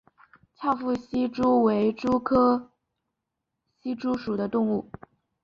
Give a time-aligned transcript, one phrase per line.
[0.55, 2.71] 翘腹希蛛为球蛛科
[3.83, 4.89] 希蛛属的动物。